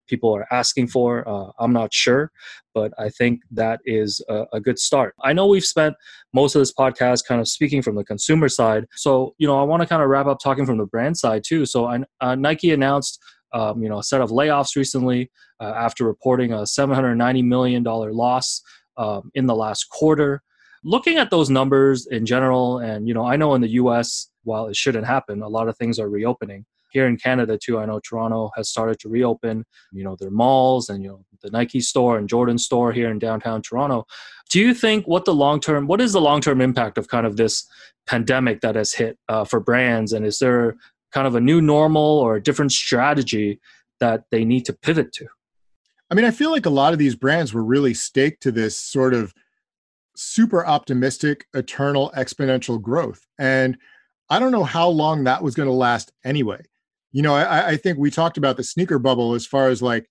[0.09, 1.27] people are asking for.
[1.29, 2.31] Uh, I'm not sure,
[2.75, 5.15] but I think that is a, a, good start.
[5.23, 5.95] I know we've spent
[6.35, 8.87] most of this podcast kind of speaking from the consumer side.
[8.97, 11.43] So, you know, I want to kind of wrap up talking from the brand side
[11.43, 11.65] too.
[11.65, 13.19] So, I, uh, Nike announced
[13.55, 18.61] um, you know, a set of layoffs recently uh, after reporting a $790 million loss
[18.97, 20.43] um, in the last quarter.
[20.83, 24.67] Looking at those numbers in general, and you know, I know in the U.S., while
[24.67, 26.67] it shouldn't happen, a lot of things are reopening.
[26.91, 29.65] Here in Canada too, I know Toronto has started to reopen.
[29.93, 33.19] You know, their malls and you know the Nike store and Jordan store here in
[33.19, 34.05] downtown Toronto.
[34.51, 37.27] Do you think what the long term, what is the long term impact of kind
[37.27, 37.67] of this
[38.07, 40.77] pandemic that has hit uh, for brands, and is there
[41.15, 43.61] kind of a new normal or a different strategy
[44.01, 45.27] that they need to pivot to?
[46.11, 48.79] I mean, I feel like a lot of these brands were really staked to this
[48.79, 49.33] sort of
[50.17, 53.27] super optimistic, eternal, exponential growth.
[53.39, 53.79] And
[54.31, 56.63] I don't know how long that was going to last anyway.
[57.13, 60.09] You know, I, I, think we talked about the sneaker bubble as far as like,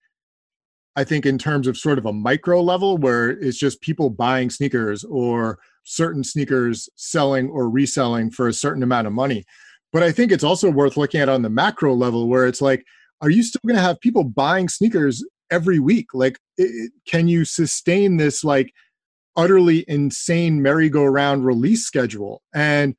[0.95, 4.49] I think in terms of sort of a micro level where it's just people buying
[4.49, 9.43] sneakers or certain sneakers selling or reselling for a certain amount of money.
[9.93, 12.83] But I think it's also worth looking at on the macro level where it's like,
[13.21, 16.07] are you still going to have people buying sneakers every week?
[16.13, 18.73] Like, it, can you sustain this like
[19.37, 22.41] utterly insane merry-go-round release schedule?
[22.53, 22.95] And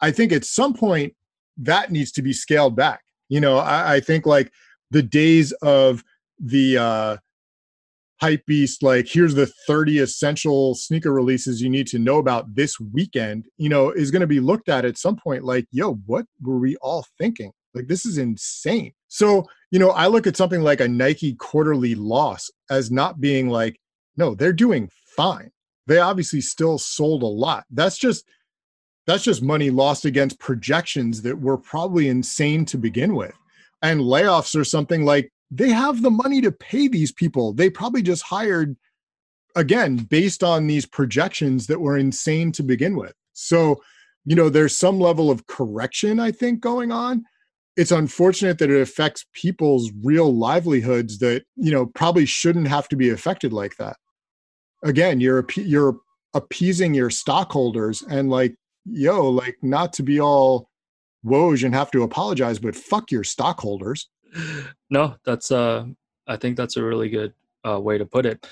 [0.00, 1.14] I think at some point
[1.56, 3.02] that needs to be scaled back.
[3.28, 4.52] You know, I, I think like
[4.90, 6.02] the days of
[6.38, 7.16] the uh,
[8.24, 12.80] hype beast like here's the 30 essential sneaker releases you need to know about this
[12.80, 16.24] weekend you know is going to be looked at at some point like yo what
[16.42, 17.52] were we all thinking?
[17.74, 18.92] Like this is insane.
[19.08, 23.50] So you know i look at something like a nike quarterly loss as not being
[23.50, 23.78] like
[24.16, 25.50] no they're doing fine.
[25.86, 27.64] They obviously still sold a lot.
[27.70, 28.24] That's just
[29.06, 33.34] that's just money lost against projections that were probably insane to begin with.
[33.82, 37.52] And layoffs are something like they have the money to pay these people.
[37.52, 38.76] They probably just hired
[39.56, 43.14] again based on these projections that were insane to begin with.
[43.32, 43.82] So,
[44.24, 47.24] you know, there's some level of correction I think going on,
[47.76, 52.96] it's unfortunate that it affects people's real livelihoods that you know probably shouldn't have to
[52.96, 53.96] be affected like that
[54.82, 55.98] again you're you're
[56.34, 60.68] appeasing your stockholders and like yo like not to be all
[61.24, 64.08] woj and have to apologize but fuck your stockholders
[64.90, 65.84] no that's uh
[66.26, 67.32] i think that's a really good
[67.68, 68.46] uh, way to put it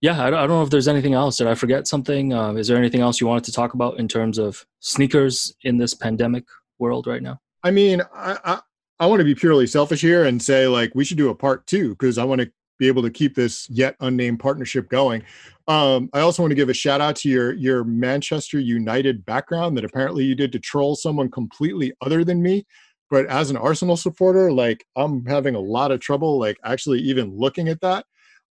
[0.00, 2.52] yeah I don't, I don't know if there's anything else did i forget something uh,
[2.54, 5.94] is there anything else you wanted to talk about in terms of sneakers in this
[5.94, 6.44] pandemic
[6.78, 8.60] world right now I mean, I, I,
[9.00, 11.66] I want to be purely selfish here and say like we should do a part
[11.66, 15.22] two because I want to be able to keep this yet unnamed partnership going.
[15.66, 19.76] Um, I also want to give a shout out to your your Manchester United background
[19.76, 22.66] that apparently you did to troll someone completely other than me.
[23.10, 27.36] But as an Arsenal supporter, like I'm having a lot of trouble like actually even
[27.36, 28.04] looking at that.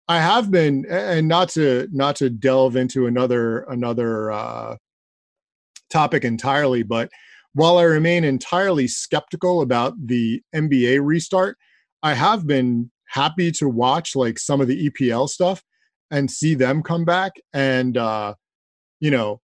[0.08, 4.76] I have been, and not to not to delve into another another uh,
[5.90, 7.10] topic entirely, but
[7.54, 11.56] while I remain entirely skeptical about the NBA restart,
[12.02, 15.62] I have been happy to watch like some of the EPL stuff
[16.10, 17.32] and see them come back.
[17.54, 18.34] And, uh,
[19.00, 19.40] you know,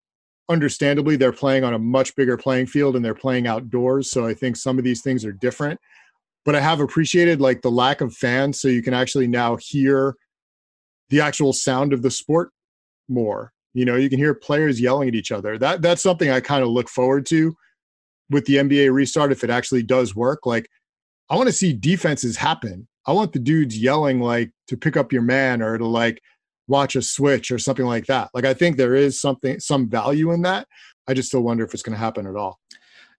[0.48, 4.10] understandably, they're playing on a much bigger playing field and they're playing outdoors.
[4.10, 5.80] So I think some of these things are different.
[6.44, 8.60] But I have appreciated like the lack of fans.
[8.60, 10.16] So you can actually now hear
[11.10, 12.50] the actual sound of the sport
[13.08, 13.52] more.
[13.74, 15.56] You know, you can hear players yelling at each other.
[15.56, 17.54] That that's something I kind of look forward to
[18.32, 20.68] with the NBA restart, if it actually does work, like
[21.30, 22.88] I want to see defenses happen.
[23.06, 26.20] I want the dudes yelling like to pick up your man or to like
[26.72, 28.30] watch a switch or something like that.
[28.34, 30.66] Like I think there is something some value in that.
[31.06, 32.58] I just still wonder if it's going to happen at all.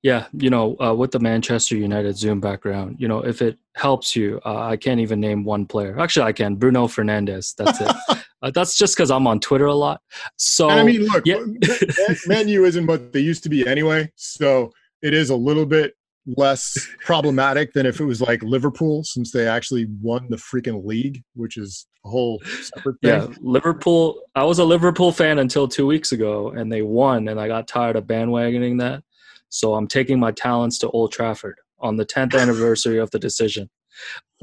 [0.01, 4.17] Yeah, you know, uh, with the Manchester United Zoom background, you know, if it helps
[4.17, 5.97] you, uh, I can't even name one player.
[5.97, 6.55] Actually, I can.
[6.55, 7.55] Bruno Fernandes.
[7.55, 7.95] That's it.
[8.41, 10.01] uh, that's just because I'm on Twitter a lot.
[10.35, 11.39] So and I mean, look, yeah.
[12.27, 14.11] Man U isn't what they used to be anyway.
[14.15, 15.93] So it is a little bit
[16.25, 21.23] less problematic than if it was like Liverpool, since they actually won the freaking league,
[21.35, 23.09] which is a whole separate thing.
[23.09, 24.21] Yeah, Liverpool.
[24.35, 27.67] I was a Liverpool fan until two weeks ago, and they won, and I got
[27.67, 29.03] tired of bandwagoning that.
[29.49, 33.69] So I'm taking my talents to Old Trafford on the 10th anniversary of the decision.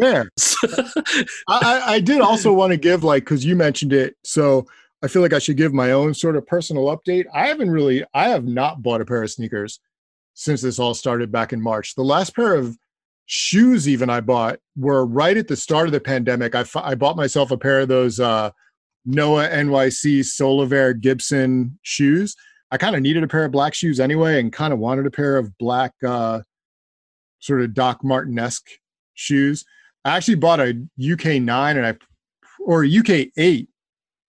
[0.01, 0.31] Fair.
[1.49, 4.67] I, I did also want to give like because you mentioned it, so
[5.03, 7.25] I feel like I should give my own sort of personal update.
[7.35, 9.81] I haven't really, I have not bought a pair of sneakers
[10.35, 11.95] since this all started back in March.
[11.95, 12.77] The last pair of
[13.27, 16.55] shoes even I bought were right at the start of the pandemic.
[16.55, 18.51] I, I bought myself a pair of those uh,
[19.05, 22.35] Noah NYC Solovair Gibson shoes.
[22.71, 25.11] I kind of needed a pair of black shoes anyway and kind of wanted a
[25.11, 26.41] pair of black uh,
[27.41, 28.69] sort of Doc Marten-esque
[29.15, 29.65] shoes.
[30.05, 31.97] I actually bought a UK 9 and I
[32.61, 33.69] or UK 8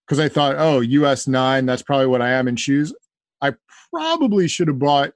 [0.05, 2.93] because I thought, oh, US 9, that's probably what I am in shoes.
[3.41, 3.53] I
[3.91, 5.13] probably should have bought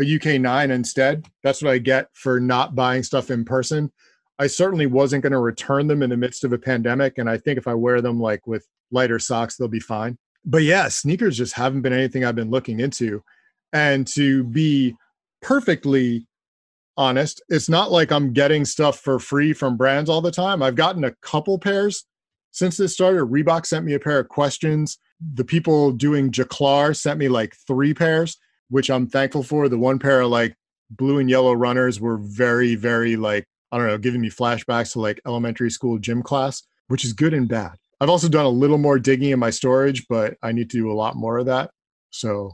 [0.00, 1.26] a UK 9 instead.
[1.42, 3.92] That's what I get for not buying stuff in person.
[4.38, 7.18] I certainly wasn't going to return them in the midst of a pandemic.
[7.18, 10.16] And I think if I wear them like with lighter socks, they'll be fine.
[10.44, 13.22] But yeah, sneakers just haven't been anything I've been looking into.
[13.72, 14.94] And to be
[15.42, 16.26] perfectly
[16.96, 20.62] honest, it's not like I'm getting stuff for free from brands all the time.
[20.62, 22.04] I've gotten a couple pairs
[22.52, 23.24] since this started.
[23.24, 24.98] Reebok sent me a pair of questions.
[25.34, 28.38] The people doing Jaclar sent me like three pairs
[28.70, 29.68] which I'm thankful for.
[29.68, 30.56] The one pair of like
[30.90, 35.00] blue and yellow runners were very, very like, I don't know, giving me flashbacks to
[35.00, 37.72] like elementary school gym class, which is good and bad.
[38.00, 40.90] I've also done a little more digging in my storage, but I need to do
[40.90, 41.70] a lot more of that.
[42.10, 42.52] So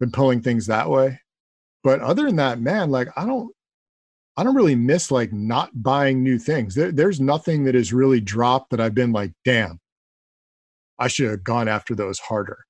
[0.00, 1.20] been pulling things that way.
[1.84, 3.52] But other than that, man, like I don't
[4.36, 6.74] I don't really miss like not buying new things.
[6.74, 9.78] There, there's nothing that has really dropped that I've been like, damn,
[10.98, 12.64] I should have gone after those harder.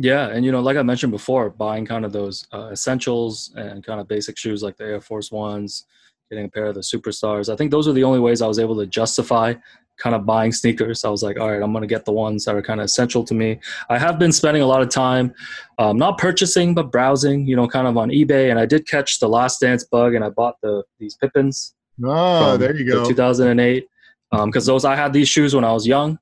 [0.00, 3.84] Yeah, and you know, like I mentioned before, buying kind of those uh, essentials and
[3.84, 5.84] kind of basic shoes like the Air Force Ones,
[6.30, 7.52] getting a pair of the Superstars.
[7.52, 9.54] I think those are the only ways I was able to justify
[9.98, 11.04] kind of buying sneakers.
[11.04, 12.86] I was like, all right, I'm going to get the ones that are kind of
[12.86, 13.60] essential to me.
[13.90, 15.34] I have been spending a lot of time,
[15.78, 18.50] um, not purchasing, but browsing, you know, kind of on eBay.
[18.50, 21.74] And I did catch the Last Dance bug, and I bought the these Pippins.
[22.02, 23.06] Oh, there you go.
[23.06, 23.86] 2008,
[24.30, 26.18] because um, those I had these shoes when I was young.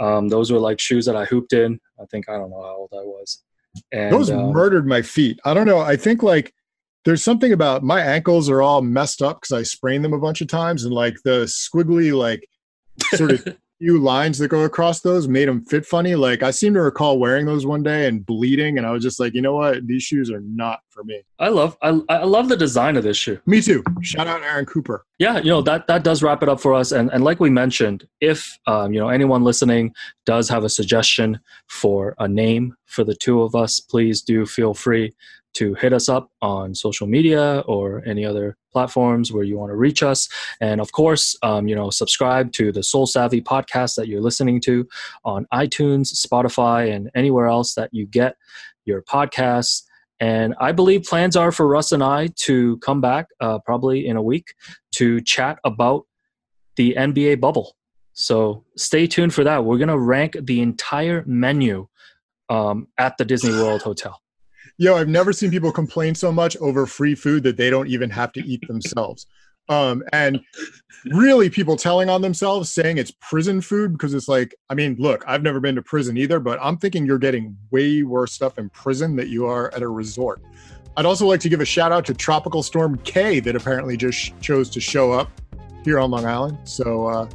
[0.00, 1.78] Um, those were like shoes that I hooped in.
[2.02, 3.42] I think I don't know how old I was.
[3.92, 5.40] And, those um, murdered my feet.
[5.44, 5.80] I don't know.
[5.80, 6.52] I think like
[7.04, 10.40] there's something about my ankles are all messed up because I sprained them a bunch
[10.40, 12.46] of times, and like the squiggly like
[13.14, 16.14] sort of few lines that go across those made them fit funny.
[16.14, 19.18] Like I seem to recall wearing those one day and bleeding, and I was just
[19.18, 21.22] like, you know what, these shoes are not for me.
[21.38, 23.40] I love I, I love the design of this shoe.
[23.46, 23.82] Me too.
[24.02, 25.04] Shout out Aaron Cooper.
[25.18, 26.92] Yeah, you know that that does wrap it up for us.
[26.92, 29.94] And and like we mentioned, if um, you know anyone listening
[30.26, 34.74] does have a suggestion for a name for the two of us, please do feel
[34.74, 35.14] free
[35.54, 39.76] to hit us up on social media or any other platforms where you want to
[39.76, 40.28] reach us.
[40.60, 44.60] And of course, um, you know, subscribe to the Sole Savvy podcast that you're listening
[44.62, 44.88] to
[45.24, 48.36] on iTunes, Spotify, and anywhere else that you get
[48.84, 49.82] your podcasts.
[50.22, 54.16] And I believe plans are for Russ and I to come back uh, probably in
[54.16, 54.54] a week
[54.92, 56.06] to chat about
[56.76, 57.74] the NBA bubble.
[58.12, 59.64] So stay tuned for that.
[59.64, 61.88] We're going to rank the entire menu
[62.48, 64.22] um, at the Disney World Hotel.
[64.78, 68.08] Yo, I've never seen people complain so much over free food that they don't even
[68.10, 69.26] have to eat themselves.
[69.68, 70.40] Um, and
[71.06, 75.24] really people telling on themselves saying it's prison food because it's like, I mean, look,
[75.26, 78.68] I've never been to prison either, but I'm thinking you're getting way worse stuff in
[78.70, 80.42] prison that you are at a resort.
[80.96, 84.38] I'd also like to give a shout out to Tropical Storm K that apparently just
[84.40, 85.30] chose to show up
[85.84, 86.58] here on Long Island.
[86.64, 87.28] So uh,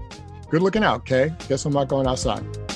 [0.50, 2.67] good looking out, k Guess I'm not going outside.